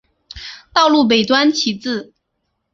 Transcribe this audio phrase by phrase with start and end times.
[0.73, 2.11] 道路北端起自。